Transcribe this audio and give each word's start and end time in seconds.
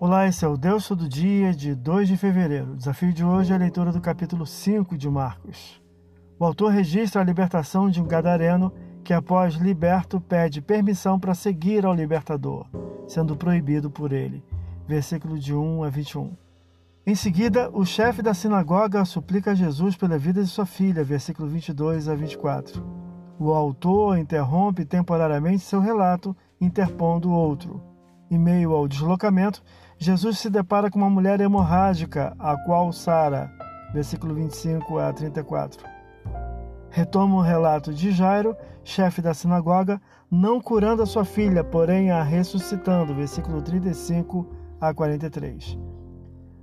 Olá, 0.00 0.28
esse 0.28 0.44
é 0.44 0.48
o 0.48 0.56
Deus 0.56 0.86
Todo 0.86 1.08
Dia 1.08 1.52
de 1.52 1.74
2 1.74 2.06
de 2.06 2.16
fevereiro. 2.16 2.70
O 2.70 2.76
desafio 2.76 3.12
de 3.12 3.24
hoje 3.24 3.52
é 3.52 3.56
a 3.56 3.58
leitura 3.58 3.90
do 3.90 4.00
capítulo 4.00 4.46
5 4.46 4.96
de 4.96 5.10
Marcos. 5.10 5.82
O 6.38 6.44
autor 6.44 6.70
registra 6.70 7.20
a 7.20 7.24
libertação 7.24 7.90
de 7.90 8.00
um 8.00 8.06
gadareno 8.06 8.72
que, 9.02 9.12
após 9.12 9.54
liberto, 9.54 10.20
pede 10.20 10.62
permissão 10.62 11.18
para 11.18 11.34
seguir 11.34 11.84
ao 11.84 11.92
libertador, 11.92 12.64
sendo 13.08 13.36
proibido 13.36 13.90
por 13.90 14.12
ele. 14.12 14.40
Versículo 14.86 15.36
de 15.36 15.52
1 15.52 15.82
a 15.82 15.90
21. 15.90 16.30
Em 17.04 17.16
seguida, 17.16 17.68
o 17.72 17.84
chefe 17.84 18.22
da 18.22 18.32
sinagoga 18.32 19.04
suplica 19.04 19.50
a 19.50 19.56
Jesus 19.56 19.96
pela 19.96 20.16
vida 20.16 20.40
de 20.40 20.48
sua 20.48 20.64
filha, 20.64 21.02
versículo 21.02 21.48
22 21.48 22.08
a 22.08 22.14
24. 22.14 22.86
O 23.36 23.52
autor 23.52 24.16
interrompe 24.16 24.84
temporariamente 24.84 25.64
seu 25.64 25.80
relato, 25.80 26.36
interpondo 26.60 27.32
outro. 27.32 27.82
Em 28.30 28.38
meio 28.38 28.72
ao 28.72 28.86
deslocamento, 28.86 29.62
Jesus 30.00 30.38
se 30.38 30.48
depara 30.48 30.88
com 30.88 30.98
uma 31.00 31.10
mulher 31.10 31.40
hemorrágica, 31.40 32.32
a 32.38 32.56
qual 32.56 32.92
Sara, 32.92 33.50
versículo 33.92 34.32
25 34.32 34.96
a 34.96 35.12
34. 35.12 35.84
Retoma 36.88 37.34
o 37.36 37.40
relato 37.40 37.92
de 37.92 38.12
Jairo, 38.12 38.56
chefe 38.84 39.20
da 39.20 39.34
sinagoga, 39.34 40.00
não 40.30 40.60
curando 40.60 41.02
a 41.02 41.06
sua 41.06 41.24
filha, 41.24 41.64
porém 41.64 42.12
a 42.12 42.22
ressuscitando, 42.22 43.12
versículo 43.12 43.60
35 43.60 44.46
a 44.80 44.94
43. 44.94 45.76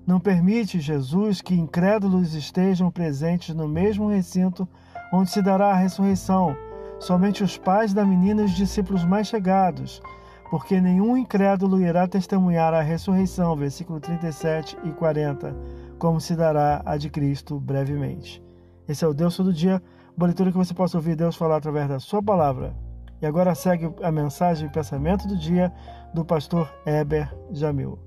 Não 0.08 0.18
permite 0.18 0.80
Jesus 0.80 1.42
que 1.42 1.56
incrédulos 1.56 2.36
estejam 2.36 2.90
presentes 2.90 3.54
no 3.54 3.68
mesmo 3.68 4.08
recinto 4.08 4.66
onde 5.12 5.30
se 5.30 5.42
dará 5.42 5.72
a 5.72 5.76
ressurreição, 5.76 6.56
somente 7.00 7.44
os 7.44 7.58
pais 7.58 7.94
da 7.94 8.06
menina 8.06 8.44
e 8.44 8.46
os 8.46 8.56
discípulos 8.56 9.04
mais 9.04 9.28
chegados, 9.28 10.02
porque 10.50 10.80
nenhum 10.80 11.18
incrédulo 11.18 11.82
irá 11.82 12.08
testemunhar 12.08 12.74
a 12.74 12.82
ressurreição, 12.82 13.56
versículo 13.56 14.00
37 14.00 14.78
e 14.84 14.92
40, 14.92 15.56
como 15.98 16.20
se 16.20 16.36
dará 16.36 16.82
a 16.86 16.98
de 16.98 17.10
Cristo 17.10 17.60
brevemente. 17.60 18.44
Esse 18.88 19.04
é 19.04 19.08
o 19.08 19.14
Deus 19.14 19.36
todo 19.36 19.54
dia, 19.54 19.82
boa 20.16 20.28
leitura 20.28 20.52
que 20.52 20.58
você 20.58 20.74
possa 20.74 20.98
ouvir 20.98 21.16
Deus 21.16 21.36
falar 21.36 21.58
através 21.58 21.88
da 21.88 22.00
sua 22.00 22.22
palavra. 22.22 22.76
E 23.22 23.26
agora 23.26 23.56
segue 23.56 23.92
a 24.04 24.12
mensagem 24.12 24.68
e 24.68 24.72
pensamento 24.72 25.28
do 25.28 25.38
dia 25.38 25.74
do 26.14 26.24
pastor 26.24 26.72
Eber 26.86 27.34
Jamil. 27.52 27.98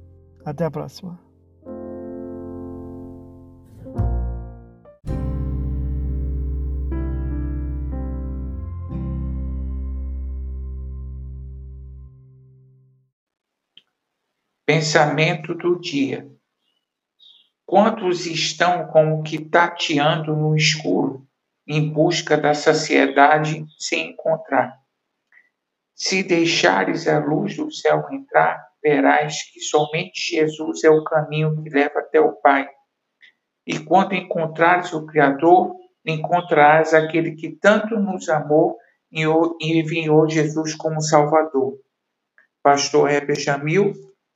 Até 0.44 0.64
a 0.64 0.70
próxima. 0.70 1.27
Pensamento 14.68 15.54
do 15.54 15.80
dia. 15.80 16.30
Quantos 17.64 18.26
estão 18.26 18.86
como 18.88 19.22
que 19.22 19.42
tateando 19.42 20.36
no 20.36 20.54
escuro, 20.54 21.26
em 21.66 21.90
busca 21.90 22.36
da 22.36 22.52
saciedade 22.52 23.64
sem 23.78 24.10
encontrar? 24.10 24.78
Se 25.94 26.22
deixares 26.22 27.08
a 27.08 27.18
luz 27.18 27.56
do 27.56 27.72
céu 27.72 28.04
entrar, 28.12 28.62
verás 28.82 29.42
que 29.50 29.58
somente 29.58 30.36
Jesus 30.36 30.84
é 30.84 30.90
o 30.90 31.02
caminho 31.02 31.62
que 31.62 31.70
leva 31.70 32.00
até 32.00 32.20
o 32.20 32.34
Pai. 32.34 32.68
E 33.66 33.78
quando 33.78 34.14
encontrares 34.14 34.92
o 34.92 35.06
Criador, 35.06 35.76
encontrarás 36.04 36.92
aquele 36.92 37.36
que 37.36 37.52
tanto 37.52 37.98
nos 37.98 38.28
amou 38.28 38.76
e 39.10 39.24
enviou 39.62 40.28
Jesus 40.28 40.74
como 40.74 41.00
Salvador. 41.00 41.80
Pastor 42.62 43.10
Heber 43.10 43.40
Jamil, 43.40 43.94